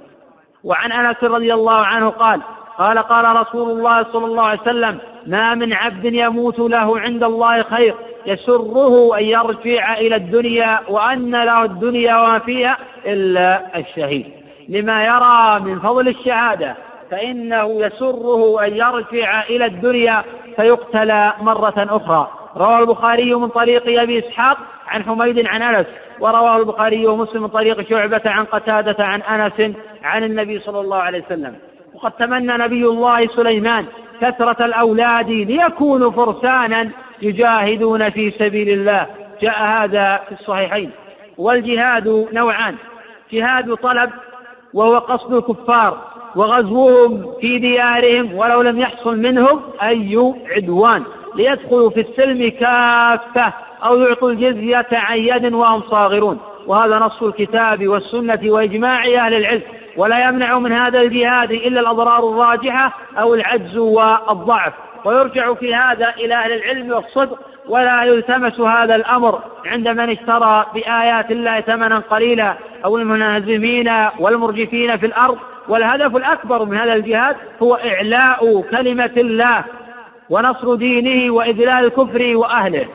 وعن 0.63 0.91
أنس 0.91 1.23
رضي 1.23 1.53
الله 1.53 1.85
عنه 1.85 2.09
قال 2.09 2.41
قال 2.77 2.97
قال 2.97 3.47
رسول 3.47 3.69
الله 3.71 4.03
صلى 4.13 4.25
الله 4.25 4.43
عليه 4.43 4.61
وسلم 4.61 4.99
ما 5.27 5.55
من 5.55 5.73
عبد 5.73 6.05
يموت 6.05 6.59
له 6.59 6.99
عند 6.99 7.23
الله 7.23 7.63
خير. 7.63 7.95
يسره 8.25 9.17
أن 9.17 9.23
يرجع 9.23 9.93
إلى 9.93 10.15
الدنيا 10.15 10.79
وأن 10.89 11.31
له 11.31 11.63
الدنيا 11.63 12.15
وما 12.15 12.39
فيها 12.39 12.77
إلا 13.05 13.77
الشهيد. 13.77 14.33
لما 14.69 15.05
يرى 15.05 15.59
من 15.59 15.79
فضل 15.79 16.07
الشهادة 16.07 16.75
فإنه 17.11 17.81
يسره 17.81 18.65
أن 18.65 18.73
يرجع 18.73 19.43
إلى 19.43 19.65
الدنيا 19.65 20.23
فيقتل 20.55 21.07
مرة 21.41 21.73
أخرى. 21.77 22.31
روى 22.57 22.79
البخاري 22.79 23.35
من 23.35 23.47
طريق 23.47 24.01
أبي 24.01 24.19
إسحاق 24.19 24.57
عن 24.87 25.03
حميد 25.03 25.47
عن 25.47 25.61
أنس 25.61 25.85
ورواه 26.19 26.57
البخاري 26.57 27.07
ومسلم 27.07 27.41
من 27.41 27.47
طريق 27.47 27.89
شعبة 27.89 28.21
عن 28.25 28.45
قتادة 28.45 29.05
عن 29.05 29.21
أنس 29.21 29.75
عن 30.03 30.23
النبي 30.23 30.59
صلى 30.59 30.79
الله 30.79 30.97
عليه 30.97 31.23
وسلم. 31.25 31.55
وقد 31.93 32.11
تمنى 32.11 32.57
نبي 32.57 32.85
الله 32.85 33.27
سليمان 33.27 33.85
كثرة 34.21 34.65
الأولاد 34.65 35.29
ليكونوا 35.29 36.11
فرسانا 36.11 36.89
يجاهدون 37.21 38.09
في 38.09 38.33
سبيل 38.39 38.69
الله. 38.69 39.07
جاء 39.41 39.63
هذا 39.63 40.21
في 40.29 40.41
الصحيحين. 40.41 40.91
والجهاد 41.37 42.27
نوعان 42.33 42.75
جهاد 43.33 43.73
طلب 43.73 44.09
وهو 44.73 44.97
قصد 44.97 45.33
الكفار. 45.33 46.08
وغزوهم 46.35 47.33
في 47.41 47.57
ديارهم 47.57 48.33
ولو 48.33 48.61
لم 48.61 48.79
يحصل 48.79 49.17
منهم 49.19 49.61
أي 49.83 50.33
عدوان 50.55 51.03
ليدخلوا 51.35 51.89
في 51.89 52.01
السلم 52.01 52.49
كافة 52.49 53.53
أو 53.85 53.97
يعطوا 53.97 54.31
الجزية 54.31 54.87
عن 54.91 55.17
يد 55.17 55.53
وهم 55.53 55.83
صاغرون. 55.91 56.37
وهذا 56.67 56.99
نص 56.99 57.23
الكتاب 57.23 57.87
والسنة 57.87 58.39
وإجماع 58.45 59.03
أهل 59.03 59.33
العلم. 59.33 59.61
ولا 59.97 60.29
يمنع 60.29 60.59
من 60.59 60.71
هذا 60.71 61.01
الجهاد 61.01 61.51
إلا 61.51 61.79
الأضرار 61.79 62.29
الراجحة 62.29 62.93
أو 63.19 63.33
العجز 63.33 63.77
والضعف. 63.77 64.73
ويرجع 65.05 65.53
في 65.53 65.75
هذا 65.75 66.13
إلى 66.17 66.33
أهل 66.33 66.51
العلم 66.51 66.91
والصدق. 66.91 67.39
ولا 67.67 68.03
يلتمس 68.03 68.59
هذا 68.59 68.95
الأمر 68.95 69.39
عند 69.65 69.89
من 69.89 70.09
اشترى 70.09 70.65
بآيات 70.73 71.31
الله 71.31 71.61
ثمنا 71.61 71.99
قليلا 71.99 72.57
أو 72.85 72.97
المنهزمين 72.97 73.91
والمرجفين 74.19 74.97
في 74.97 75.05
الأرض. 75.05 75.37
والهدف 75.69 76.15
الأكبر 76.15 76.65
من 76.65 76.77
هذا 76.77 76.93
الجهاد 76.93 77.35
هو 77.63 77.75
إعلاء 77.75 78.61
كلمة 78.61 79.11
الله 79.17 79.65
ونصر 80.29 80.75
دينه 80.75 81.33
وإذلال 81.33 81.85
الكفر 81.85 82.37
وأهله. 82.37 82.87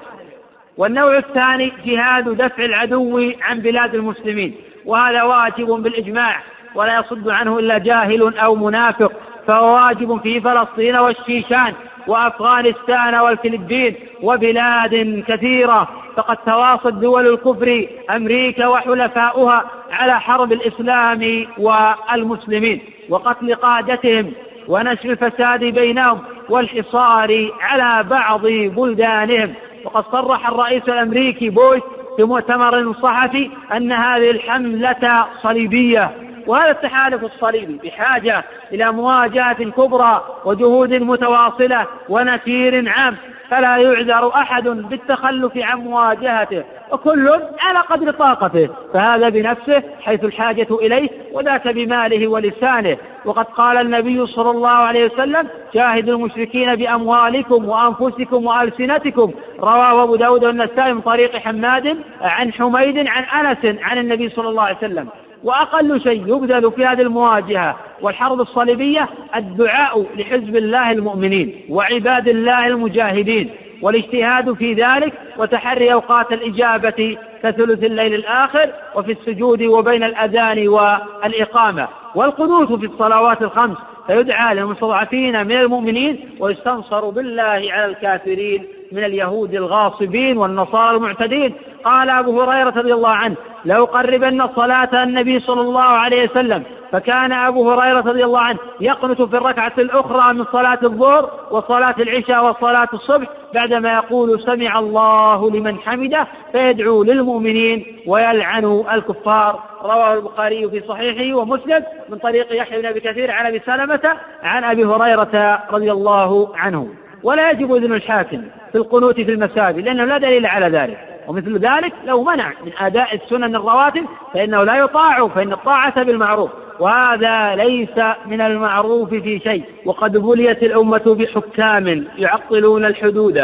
والنوع 0.76 1.18
الثاني 1.18 1.72
جهاد 1.86 2.28
دفع 2.28 2.64
العدو 2.64 3.32
عن 3.42 3.60
بلاد 3.60 3.94
المسلمين 3.94 4.54
وهذا 4.84 5.22
واجب 5.22 5.66
بالإجماع 5.66 6.34
ولا 6.74 6.98
يصد 7.00 7.30
عنه 7.30 7.58
إلا 7.58 7.78
جاهل 7.78 8.38
أو 8.38 8.54
منافق 8.54 9.12
فهو 9.46 9.74
واجب 9.74 10.20
في 10.22 10.40
فلسطين 10.40 10.96
والشيشان 10.96 11.72
وأفغانستان 12.06 13.14
والفلبين 13.14 13.96
وبلاد 14.22 15.24
كثيرة. 15.28 15.88
فقد 16.16 16.36
تواصت 16.36 16.86
دول 16.86 17.26
الكفر 17.26 17.86
أمريكا 18.16 18.66
وحلفاؤها 18.66 19.64
على 19.94 20.20
حرب 20.20 20.52
الإسلام 20.52 21.46
والمسلمين 21.58 22.82
وقتل 23.08 23.54
قادتهم 23.54 24.32
ونشر 24.68 25.10
الفساد 25.10 25.64
بينهم 25.64 26.18
والحصار 26.48 27.50
على 27.60 28.08
بعض 28.08 28.40
بلدانهم. 28.46 29.54
وقد 29.84 30.04
صرح 30.12 30.48
الرئيس 30.48 30.82
الأمريكي 30.88 31.50
بوش 31.50 31.80
في 32.16 32.24
مؤتمر 32.24 32.94
صحفي 33.02 33.50
أن 33.76 33.92
هذه 33.92 34.30
الحملة 34.30 35.26
صليبية 35.42 36.10
وهذا 36.46 36.70
التحالف 36.70 37.24
الصليبي 37.24 37.78
بحاجة 37.84 38.44
إلى 38.72 38.92
مواجهة 38.92 39.64
كبرى 39.64 40.24
وجهود 40.44 40.94
متواصلة 40.94 41.86
ونسير 42.08 42.88
عام 42.88 43.16
فلا 43.50 43.76
يعذر 43.76 44.34
أحد 44.34 44.68
بالتخلف 44.68 45.52
عن 45.56 45.78
مواجهته. 45.78 46.64
وكل 46.94 47.28
على 47.60 47.78
قدر 47.90 48.10
طاقته 48.10 48.68
فهذا 48.94 49.28
بنفسه 49.28 49.82
حيث 50.00 50.24
الحاجة 50.24 50.66
إليه 50.70 51.08
وذاك 51.32 51.68
بماله 51.68 52.28
ولسانه. 52.28 52.96
وقد 53.24 53.44
قال 53.44 53.76
النبي 53.76 54.26
صلى 54.26 54.50
الله 54.50 54.68
عليه 54.70 55.10
وسلم 55.10 55.48
شاهدوا 55.74 56.16
المشركين 56.18 56.74
بأموالكم 56.76 57.68
وأنفسكم 57.68 58.46
وألسنتكم. 58.46 59.32
رواه 59.60 60.02
أبو 60.02 60.16
داود 60.16 60.44
والنسائي 60.44 60.92
من 60.92 61.00
طريق 61.00 61.36
حماد 61.36 61.96
عن 62.20 62.52
حميد 62.52 62.98
عن 62.98 63.46
أنس 63.46 63.76
عن 63.82 63.98
النبي 63.98 64.30
صلى 64.30 64.48
الله 64.48 64.62
عليه 64.62 64.76
وسلم. 64.76 65.08
وأقل 65.44 66.00
شيء 66.02 66.22
يبذل 66.36 66.72
في 66.72 66.86
هذه 66.86 67.02
المواجهة 67.02 67.76
والحرب 68.00 68.40
الصليبية 68.40 69.08
الدعاء 69.36 70.06
لحزب 70.16 70.56
الله 70.56 70.92
المؤمنين 70.92 71.66
وعباد 71.70 72.28
الله 72.28 72.66
المجاهدين. 72.66 73.50
والاجتهاد 73.84 74.52
في 74.52 74.72
ذلك 74.72 75.12
وتحري 75.38 75.92
أوقات 75.92 76.32
الإجابة 76.32 77.16
كثلث 77.42 77.84
الليل 77.84 78.14
الآخر 78.14 78.70
وفي 78.94 79.12
السجود 79.12 79.62
وبين 79.62 80.04
الأذان 80.04 80.68
والإقامة. 80.68 81.88
والقنوت 82.14 82.72
في 82.80 82.86
الصلوات 82.86 83.42
الخمس 83.42 83.76
فيدعى 84.06 84.54
للمستضعفين 84.54 85.46
من 85.46 85.52
المؤمنين 85.52 86.36
ويستنصر 86.40 87.10
بالله 87.10 87.62
على 87.70 87.84
الكافرين 87.84 88.66
من 88.92 89.04
اليهود 89.04 89.54
الغاصبين 89.54 90.36
والنصارى 90.36 90.96
المعتدين. 90.96 91.54
قال 91.84 92.10
أبو 92.10 92.42
هريرة 92.42 92.68
رضي 92.68 92.94
الله 92.94 93.10
عنه 93.10 93.36
لو 93.64 93.84
قربن 93.84 94.46
صلاة 94.56 95.02
النبي 95.02 95.40
صلى 95.40 95.60
الله 95.60 95.82
عليه 95.82 96.30
وسلم 96.30 96.62
فكان 96.94 97.32
أبو 97.32 97.70
هريرة 97.70 98.00
رضي 98.00 98.24
الله 98.24 98.40
عنه 98.40 98.58
يقنت 98.80 99.22
في 99.22 99.36
الركعة 99.36 99.72
الأخرى 99.78 100.34
من 100.34 100.44
صلاة 100.52 100.78
الظهر 100.82 101.30
وصلاة 101.50 101.94
العشاء 101.98 102.50
وصلاة 102.50 102.88
الصبح 102.94 103.28
بعدما 103.54 103.94
يقول 103.94 104.42
سمع 104.46 104.78
الله 104.78 105.50
لمن 105.50 105.78
حمده 105.78 106.26
فيدعو 106.52 107.02
للمؤمنين 107.02 108.02
ويلعن 108.06 108.84
الكفار. 108.92 109.60
رواه 109.82 110.14
البخاري 110.14 110.70
في 110.70 110.82
صحيحه 110.88 111.36
ومسلم 111.36 111.84
من 112.08 112.18
طريق 112.18 112.56
يحيى 112.56 112.80
بن 112.80 112.86
أبي 112.86 113.00
كثير 113.00 113.30
عن 113.30 113.46
أبي 113.46 113.62
سلمة 113.66 114.16
عن 114.42 114.64
أبي 114.64 114.84
هريرة 114.84 115.62
رضي 115.70 115.92
الله 115.92 116.52
عنه. 116.56 116.88
ولا 117.22 117.50
يجب 117.50 117.74
إذن 117.74 117.92
الحاكم 117.92 118.42
في 118.72 118.78
القنوت 118.78 119.20
في 119.20 119.32
المساجد 119.32 119.78
لأنه 119.78 120.04
لا 120.04 120.18
دليل 120.18 120.46
على 120.46 120.66
ذلك. 120.66 120.98
ومثل 121.28 121.58
ذلك 121.58 121.92
لو 122.04 122.24
منع 122.24 122.52
من 122.64 122.72
أداء 122.80 123.14
السنن 123.14 123.56
الرواتب 123.56 124.04
فإنه 124.34 124.64
لا 124.64 124.76
يطاع 124.76 125.28
فإن 125.28 125.52
الطاعة 125.52 126.02
بالمعروف. 126.02 126.50
وهذا 126.80 127.56
ليس 127.56 128.04
من 128.26 128.40
المعروف 128.40 129.10
في 129.10 129.40
شيء. 129.44 129.64
وقد 129.84 130.16
بليت 130.16 130.62
الأمة 130.62 131.02
بحكام 131.06 132.04
يعطلون 132.18 132.84
الحدود 132.84 133.42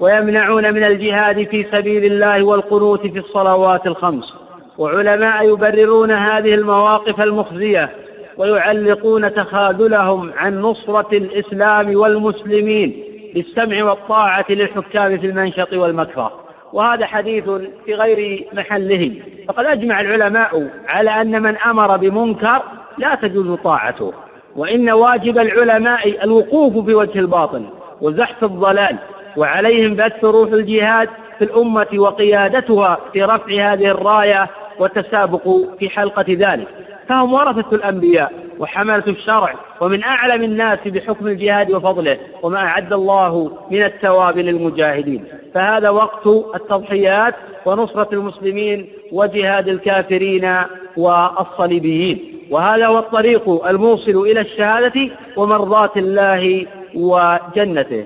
ويمنعون 0.00 0.74
من 0.74 0.82
الجهاد 0.82 1.48
في 1.48 1.66
سبيل 1.72 2.04
الله 2.04 2.42
والقنوت 2.44 3.06
في 3.06 3.18
الصلوات 3.18 3.86
الخمس. 3.86 4.34
وعلماء 4.78 5.48
يبررون 5.48 6.10
هذه 6.10 6.54
المواقف 6.54 7.20
المخزية 7.20 7.90
ويعلقون 8.36 9.34
تخاذلهم 9.34 10.32
عن 10.36 10.60
نصرة 10.60 11.08
الإسلام 11.12 11.96
والمسلمين 11.96 13.04
بالسمع 13.34 13.84
والطاعة 13.84 14.44
للحكام 14.50 15.18
في 15.18 15.26
المنشط 15.26 15.72
والمكره. 15.72 16.43
وهذا 16.74 17.06
حديث 17.06 17.44
في 17.86 17.94
غير 17.94 18.48
محله. 18.52 19.12
فقد 19.48 19.64
أجمع 19.64 20.00
العلماء 20.00 20.70
على 20.88 21.10
أن 21.10 21.42
من 21.42 21.56
أمر 21.56 21.96
بمنكر 21.96 22.62
لا 22.98 23.14
تجوز 23.14 23.58
طاعته 23.64 24.12
وإن 24.56 24.90
واجب 24.90 25.38
العلماء 25.38 26.24
الوقوف 26.24 26.86
في 26.86 26.94
وجه 26.94 27.18
الباطل 27.18 27.64
وزحف 28.00 28.44
الضلال 28.44 28.96
وعليهم 29.36 29.94
بث 29.94 30.24
روح 30.24 30.52
الجهاد 30.52 31.08
في 31.38 31.44
الأمة 31.44 31.86
وقيادتها 31.96 32.98
في 33.12 33.22
رفع 33.22 33.72
هذه 33.72 33.90
الراية 33.90 34.50
والتسابق 34.78 35.48
في 35.80 35.90
حلقة 35.90 36.24
ذلك. 36.28 36.68
فهم 37.08 37.32
ورثة 37.32 37.76
الأنبياء 37.76 38.32
وحملة 38.58 39.04
الشرع 39.08 39.54
ومن 39.80 40.02
أعلم 40.04 40.42
الناس 40.42 40.78
بحكم 40.86 41.26
الجهاد 41.26 41.70
وفضله 41.70 42.18
وما 42.42 42.58
أعد 42.58 42.92
الله 42.92 43.50
من 43.70 43.82
الثواب 43.82 44.38
للمجاهدين. 44.38 45.24
فهذا 45.54 45.88
وقت 45.90 46.26
التضحيات 46.54 47.34
ونصرة 47.66 48.08
المسلمين 48.12 48.88
وجهاد 49.12 49.68
الكافرين 49.68 50.56
والصليبيين. 50.96 52.46
وهذا 52.50 52.86
هو 52.86 52.98
الطريق 52.98 53.66
الموصل 53.66 54.16
إلى 54.16 54.40
الشهادة 54.40 55.10
ومرضاة 55.36 55.90
الله 55.96 56.66
وجنته. 56.94 58.04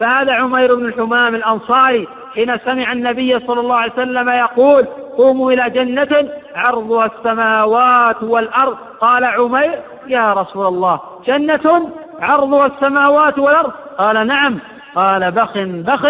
فهذا 0.00 0.32
عمير 0.32 0.74
بن 0.74 0.86
الحمام 0.86 1.34
الأنصاري 1.34 2.08
حين 2.34 2.58
سمع 2.66 2.92
النبي 2.92 3.38
صلى 3.46 3.60
الله 3.60 3.74
عليه 3.74 3.92
وسلم 3.92 4.28
يقول 4.28 4.86
قوموا 5.16 5.52
إلى 5.52 5.70
جنة 5.70 6.28
عرضها 6.54 7.06
السماوات 7.06 8.22
والأرض. 8.22 8.76
قال 9.00 9.24
عمير 9.24 9.82
يا 10.06 10.32
رسول 10.32 10.66
الله 10.66 11.00
جنة 11.26 11.90
عرضها 12.20 12.66
السماوات 12.66 13.38
والأرض. 13.38 13.72
قال 13.98 14.26
نعم. 14.26 14.58
قال 14.94 15.32
بخ 15.32 15.52
بخ. 15.58 16.06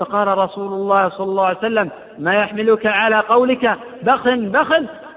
فقال 0.00 0.38
رسول 0.38 0.72
الله 0.72 1.08
صلى 1.10 1.26
الله 1.26 1.46
عليه 1.46 1.58
وسلم 1.58 1.90
ما 2.18 2.34
يحملك 2.34 2.86
على 2.86 3.16
قولك 3.16 3.78
بخ 4.02 4.28
بخ؟ 4.28 4.68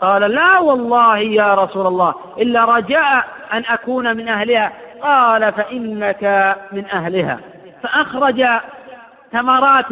قال 0.02 0.22
لا 0.22 0.60
والله 0.60 1.18
يا 1.18 1.54
رسول 1.54 1.88
الله 1.88 2.16
إلا 2.38 2.66
رجاء 2.66 3.28
أن 3.54 3.64
أكون 3.70 4.18
من 4.18 4.28
أهلها. 4.28 4.74
قال 5.04 5.54
فإنك 5.54 6.56
من 6.72 6.86
أهلها. 6.86 7.40
فأخرج 7.84 8.46
ثمرات 9.34 9.92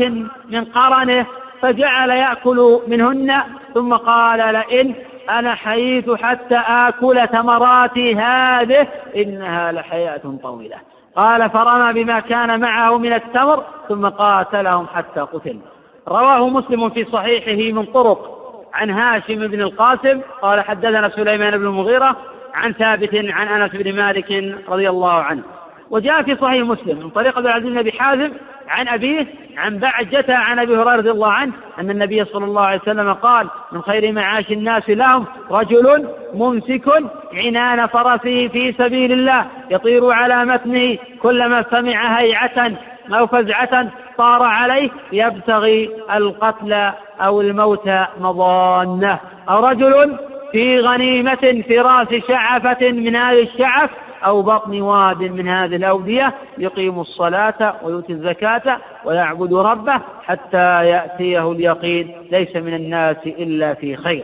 من 0.49 0.65
قرنه 0.75 1.25
فجعل 1.65 2.09
يأكل 2.09 2.81
منهن 2.87 3.33
ثم 3.73 3.93
قال 3.93 4.53
لئن 4.53 4.95
أنا 5.29 5.55
حييت 5.55 6.11
حتى 6.11 6.61
آكل 6.67 7.27
ثمراتي 7.27 8.15
هذه 8.15 8.87
إنها 9.15 9.71
لحياة 9.71 10.21
طويلة. 10.43 10.75
قال 11.15 11.49
فرمى 11.49 12.03
بما 12.03 12.19
كان 12.19 12.59
معه 12.59 12.97
من 12.97 13.13
التمر 13.13 13.63
ثم 13.89 14.05
قاتلهم 14.05 14.87
حتى 14.93 15.19
قتل. 15.19 15.59
رواه 16.07 16.49
مسلم 16.49 16.89
في 16.89 17.07
صحيحه 17.13 17.73
من 17.73 17.85
طرق. 17.85 18.35
عن 18.73 18.89
هاشم 18.89 19.47
بن 19.47 19.61
القاسم 19.61 20.21
قال 20.41 20.61
حدثنا 20.61 21.09
سليمان 21.15 21.57
بن 21.57 21.65
المغيرة 21.65 22.17
عن 22.53 22.73
ثابت 22.73 23.15
عن 23.15 23.47
أنس 23.47 23.69
بن 23.69 23.95
مالك 23.95 24.57
رضي 24.69 24.89
الله 24.89 25.13
عنه. 25.13 25.43
وجاء 25.89 26.23
في 26.23 26.37
صحيح 26.41 26.63
مسلم 26.63 26.99
من 26.99 27.09
طريق 27.09 27.37
عبد 27.37 27.47
العزيز 27.47 27.81
بن 27.81 27.91
حازم 27.99 28.31
عن 28.67 28.87
أبيه 28.87 29.44
عن 29.57 29.77
بعجة 29.77 30.25
عن 30.37 30.59
أبي 30.59 30.77
هريرة 30.77 30.95
رضي 30.95 31.11
الله 31.11 31.31
عنه 31.31 31.53
أن 31.79 31.89
النبي 31.89 32.25
صلى 32.25 32.45
الله 32.45 32.61
عليه 32.61 32.81
وسلم 32.81 33.13
قال 33.13 33.47
من 33.71 33.81
خير 33.81 34.11
معاش 34.11 34.51
الناس 34.51 34.89
لهم 34.89 35.25
رجل 35.51 36.07
ممسك 36.33 36.85
عنان 37.33 37.87
فرسه 37.87 38.47
في 38.47 38.75
سبيل 38.79 39.11
الله 39.11 39.45
يطير 39.71 40.11
على 40.11 40.45
متنه 40.45 40.97
كلما 41.21 41.65
سمع 41.71 42.19
هيعة 42.19 42.71
أو 43.13 43.27
فزعة 43.27 43.91
صار 44.17 44.43
عليه 44.43 44.89
يبتغي 45.11 45.89
القتل 46.15 46.91
أو 47.21 47.41
الموت 47.41 47.89
مضانة. 48.19 49.19
أو 49.49 49.67
رجل 49.67 50.17
في 50.51 50.79
غنيمة 50.79 51.63
في 51.67 51.79
رأس 51.79 52.07
شعفة 52.27 52.91
من 52.91 53.15
هذه 53.15 53.43
الشعف 53.43 53.89
أو 54.25 54.41
بطن 54.41 54.81
واد 54.81 55.21
من 55.21 55.47
هذه 55.47 55.75
الأودية 55.75 56.33
يقيم 56.57 56.99
الصلاة 56.99 57.75
ويؤتي 57.83 58.13
الزكاة 58.13 58.77
ويعبد 59.05 59.53
ربه 59.53 60.01
حتى 60.23 60.89
يأتيه 60.89 61.51
اليقين 61.51 62.27
ليس 62.31 62.55
من 62.55 62.73
الناس 62.73 63.17
إلا 63.25 63.73
في 63.73 63.95
خير. 63.95 64.23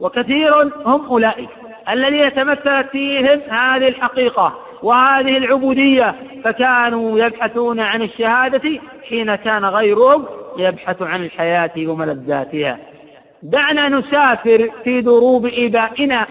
وكثير 0.00 0.52
هم 0.86 1.06
أولئك 1.06 1.48
الذين 1.92 2.34
تمثلت 2.34 2.86
فيهم 2.92 3.40
هذه 3.48 3.88
الحقيقة 3.88 4.58
وهذه 4.82 5.38
العبودية 5.38 6.14
فكانوا 6.44 7.18
يبحثون 7.18 7.80
عن 7.80 8.02
الشهادة 8.02 8.80
حين 9.08 9.34
كان 9.34 9.64
غيرهم 9.64 10.24
يبحث 10.58 11.02
عن 11.02 11.24
الحياة 11.24 11.70
وملذاتها 11.78 12.78
دعنا 13.42 13.88
نسافر 13.88 14.70
في 14.84 15.00
دروب 15.00 15.46
إبائنا 15.46 16.26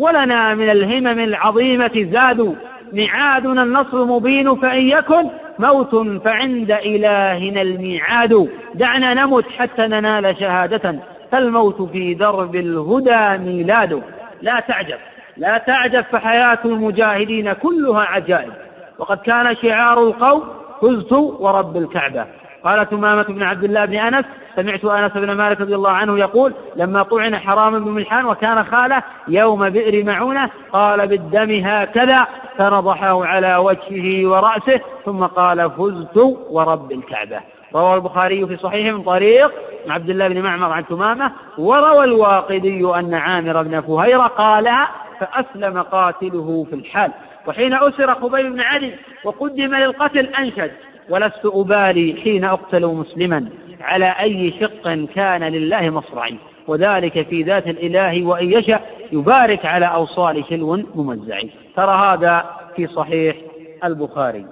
ولنا 0.00 0.54
من 0.54 0.70
الهمم 0.70 1.18
العظيمة 1.18 2.08
زاد 2.12 2.56
ميعادنا 2.92 3.62
النصر 3.62 4.04
مبين 4.04 4.56
فإن 4.56 4.82
يكن 4.82 5.26
موت 5.58 5.94
فعند 6.24 6.72
إلهنا 6.72 7.62
الميعاد. 7.62 8.48
دعنا 8.74 9.14
نمت 9.14 9.44
حتى 9.58 9.86
ننال 9.86 10.36
شهادة. 10.40 10.96
فالموت 11.32 11.82
في 11.92 12.14
درب 12.14 12.54
الهدى 12.56 13.44
ميلاد. 13.44 14.02
لا 14.42 14.60
تعجب 14.60 14.98
لا 15.36 15.58
تعجب 15.58 16.04
فحياة 16.12 16.58
المجاهدين 16.64 17.52
كلها 17.52 18.00
عجائب. 18.00 18.52
وقد 18.98 19.18
كان 19.18 19.56
شعار 19.62 20.02
القوم 20.02 20.42
فزت 20.82 21.12
ورب 21.12 21.76
الكعبة. 21.76 22.26
قال 22.64 22.90
تمامة 22.90 23.22
بن 23.22 23.42
عبد 23.42 23.64
الله 23.64 23.84
بن 23.84 23.94
أنس 23.94 24.24
سمعت 24.56 24.84
أنس 24.84 25.12
بن 25.12 25.32
مالك 25.32 25.60
رضي 25.60 25.74
الله 25.74 25.90
عنه 25.90 26.18
يقول 26.18 26.54
لما 26.76 27.02
طعن 27.02 27.36
حرام 27.36 27.84
بن 27.84 27.90
ملحان 27.90 28.26
وكان 28.26 28.64
خاله 28.64 29.02
يوم 29.28 29.70
بئر 29.70 30.04
معونة 30.04 30.50
قال 30.72 31.06
بالدم 31.08 31.60
هكذا 31.64 32.26
فنضحه 32.58 33.24
على 33.26 33.56
وجهه 33.56 34.28
ورأسه 34.28 34.80
ثم 35.04 35.24
قال 35.24 35.70
فزت 35.70 36.16
ورب 36.50 36.92
الكعبة. 36.92 37.40
روى 37.74 37.94
البخاري 37.94 38.46
في 38.46 38.56
صحيحه 38.62 38.96
من 38.96 39.02
طريق 39.02 39.52
عبد 39.88 40.10
الله 40.10 40.28
بن 40.28 40.42
معمر 40.42 40.72
عن 40.72 40.86
تمامة 40.86 41.32
وروى 41.58 42.04
الواقدي 42.04 42.86
أن 42.98 43.14
عامر 43.14 43.62
بن 43.62 43.80
فهيرة 43.80 44.22
قالها 44.22 44.88
فأسلم 45.20 45.82
قاتله 45.82 46.66
في 46.70 46.76
الحال. 46.76 47.12
وحين 47.46 47.74
أسر 47.74 48.14
خبيب 48.14 48.52
بن 48.52 48.60
علي 48.60 48.94
وقدم 49.24 49.74
للقتل 49.74 50.26
أنشد 50.26 50.72
ولست 51.08 51.40
أبالي 51.44 52.20
حين 52.22 52.44
أقتل 52.44 52.86
مسلما. 52.86 53.48
على 53.80 54.14
أي 54.20 54.54
شق 54.60 55.06
كان 55.14 55.42
لله 55.42 55.90
مصرعي. 55.90 56.36
وذلك 56.66 57.28
في 57.28 57.42
ذات 57.42 57.66
الإله 57.68 58.24
وإن 58.24 58.52
يشأ 58.52 58.80
يبارك 59.12 59.66
على 59.66 59.86
أوصال 59.86 60.44
شلو 60.50 60.84
ممزع 60.94 61.40
ترى 61.76 61.92
هذا 61.92 62.44
في 62.76 62.88
صحيح 62.96 63.36
البخاري. 63.84 64.46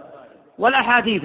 والأحاديث 0.58 1.22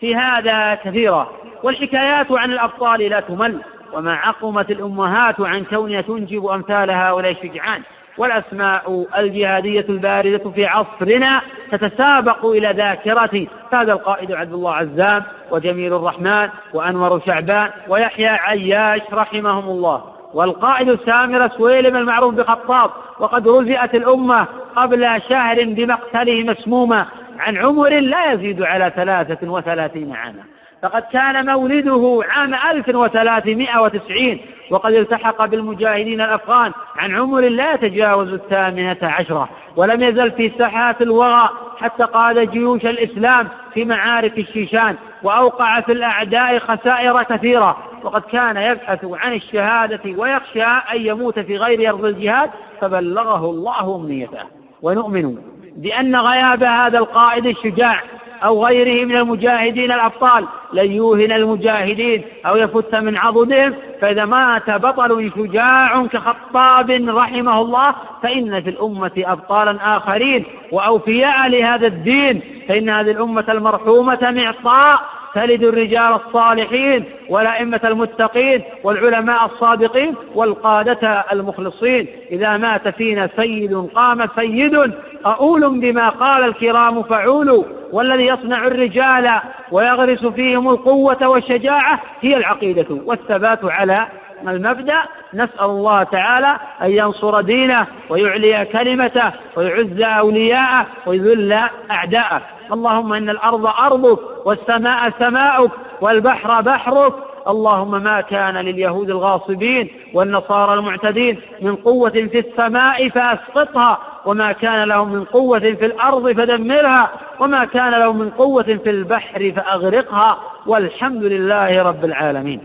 في 0.00 0.14
هذا 0.14 0.74
كثيرة. 0.74 1.30
والحكايات 1.62 2.32
عن 2.32 2.50
الأبطال 2.50 3.00
لا 3.00 3.20
تمل. 3.20 3.60
وما 3.92 4.14
عقمت 4.14 4.70
الأمهات 4.70 5.40
عن 5.40 5.64
كونها 5.64 6.00
تنجب 6.00 6.46
أمثال 6.46 6.90
هؤلاء 6.90 7.32
الشجعان. 7.32 7.82
والأسماء 8.20 9.06
الجهادية 9.18 9.86
الباردة 9.88 10.50
في 10.50 10.66
عصرنا 10.66 11.40
تتسابق 11.72 12.46
إلى 12.46 12.68
ذاكرة 12.76 13.46
هذا 13.72 13.92
القائد 13.92 14.32
عبد 14.32 14.52
الله 14.52 14.74
عزام 14.74 15.22
وجميل 15.50 15.92
الرحمن 15.92 16.48
وأنور 16.74 17.20
شعبان 17.26 17.70
ويحيى 17.88 18.28
عياش 18.28 19.00
رحمهم 19.12 19.68
الله. 19.68 20.04
والقائد 20.34 20.98
سامر 21.06 21.48
سويلم 21.48 21.96
المعروف 21.96 22.34
بخطاب 22.34 22.90
وقد 23.20 23.48
رزئت 23.48 23.94
الأمة 23.94 24.46
قبل 24.76 25.06
شهر 25.28 25.64
بمقتله 25.64 26.44
مسموما 26.44 27.06
عن 27.38 27.56
عمر 27.56 27.88
لا 27.88 28.32
يزيد 28.32 28.62
على 28.62 28.92
ثلاثة 28.96 29.50
وثلاثين 29.50 30.12
عاما. 30.16 30.42
فقد 30.82 31.02
كان 31.12 31.46
مولده 31.46 32.20
عام 32.30 32.54
1390 32.54 34.40
وقد 34.70 34.92
التحق 34.92 35.44
بالمجاهدين 35.44 36.20
الأفغان 36.20 36.72
عن 36.96 37.14
عمر 37.14 37.40
لا 37.40 37.74
يتجاوز 37.74 38.32
الثامنة 38.32 38.96
عشرة 39.02 39.48
ولم 39.76 40.02
يزل 40.02 40.32
في 40.32 40.52
ساحات 40.58 41.02
الوغى 41.02 41.48
حتى 41.76 42.04
قاد 42.04 42.50
جيوش 42.50 42.86
الإسلام 42.86 43.48
في 43.74 43.84
معارك 43.84 44.38
الشيشان 44.38 44.96
وأوقع 45.22 45.80
في 45.80 45.92
الأعداء 45.92 46.58
خسائر 46.58 47.22
كثيرة. 47.22 47.76
وقد 48.02 48.22
كان 48.22 48.56
يبحث 48.56 48.98
عن 49.04 49.32
الشهادة 49.32 50.00
ويخشى 50.16 50.62
أن 50.62 51.06
يموت 51.06 51.38
في 51.38 51.56
غير 51.56 51.90
أرض 51.90 52.04
الجهاد 52.04 52.50
فبلغه 52.80 53.50
الله 53.50 53.96
أمنيته. 53.96 54.44
ونؤمن 54.82 55.36
بأن 55.76 56.16
غياب 56.16 56.62
هذا 56.62 56.98
القائد 56.98 57.46
الشجاع 57.46 58.02
أو 58.44 58.66
غيره 58.66 59.04
من 59.04 59.16
المجاهدين 59.16 59.92
الأبطال 59.92 60.44
لن 60.72 60.92
يوهن 60.92 61.32
المجاهدين 61.32 62.24
أو 62.46 62.56
يفت 62.56 62.96
من 62.96 63.16
عضدهم 63.16 63.74
فإذا 64.00 64.24
مات 64.24 64.70
بطل 64.70 65.32
شجاع 65.36 66.06
كخطاب 66.06 66.90
رحمه 67.08 67.60
الله 67.60 67.94
فإن 68.22 68.62
في 68.62 68.70
الأمة 68.70 69.12
أبطالا 69.18 69.96
آخرين 69.96 70.44
وأوفياء 70.72 71.48
لهذا 71.48 71.86
الدين 71.86 72.42
فإن 72.68 72.88
هذه 72.90 73.10
الأمة 73.10 73.44
المرحومة 73.48 74.34
معطاء 74.36 75.00
تلد 75.34 75.64
الرجال 75.64 76.12
الصالحين 76.26 77.04
والأئمة 77.28 77.80
المتقين 77.84 78.62
والعلماء 78.84 79.46
الصادقين 79.46 80.14
والقادة 80.34 81.24
المخلصين. 81.32 82.06
إذا 82.32 82.56
مات 82.56 82.88
فينا 82.88 83.28
سيد 83.36 83.88
قام 83.94 84.28
سيد 84.36 84.92
أؤول 85.26 85.80
بما 85.80 86.08
قال 86.08 86.44
الكرام 86.44 87.02
فعول 87.02 87.64
والذي 87.92 88.26
يصنع 88.26 88.66
الرجال 88.66 89.30
ويغرس 89.70 90.26
فيهم 90.26 90.68
القوة 90.68 91.28
والشجاعة 91.28 92.00
هي 92.20 92.36
العقيدة. 92.36 92.86
والثبات 93.04 93.64
على 93.64 94.06
المبدأ 94.48 94.96
نسأل 95.34 95.64
الله 95.64 96.02
تعالى 96.02 96.56
أن 96.82 96.90
ينصر 96.90 97.40
دينه 97.40 97.86
ويعلي 98.10 98.64
كلمته 98.64 99.32
ويعز 99.56 100.02
أولياءه 100.02 100.86
ويذل 101.06 101.58
أعداءه. 101.90 102.42
اللهم 102.72 103.12
إن 103.12 103.30
الأرض 103.30 103.66
أرضك 103.66 104.46
والسماء 104.46 105.12
سماؤك 105.18 105.70
والبحر 106.00 106.60
بحرك. 106.60 107.14
اللهم 107.48 108.02
ما 108.02 108.20
كان 108.20 108.54
لليهود 108.54 109.10
الغاصبين 109.10 109.90
والنصارى 110.14 110.74
المعتدين 110.74 111.40
من 111.62 111.76
قوة 111.76 112.10
في 112.10 112.38
السماء 112.38 113.08
فأسقطها. 113.08 113.98
وما 114.26 114.52
كان 114.52 114.88
لهم 114.88 115.12
من 115.12 115.24
قوة 115.24 115.60
في 115.60 115.86
الأرض 115.86 116.32
فدمرها 116.32 117.10
وما 117.40 117.64
كان 117.64 117.90
لهم 117.90 118.18
من 118.18 118.30
قوة 118.30 118.62
في 118.62 118.90
البحر 118.90 119.52
فأغرقها 119.56 120.38
والحمد 120.66 121.24
لله 121.24 121.82
رب 121.82 122.04
العالمين. 122.04 122.60